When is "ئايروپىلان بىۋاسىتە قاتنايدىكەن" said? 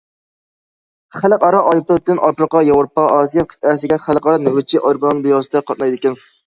4.87-6.23